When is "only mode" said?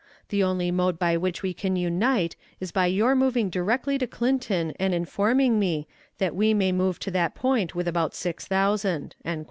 0.43-0.97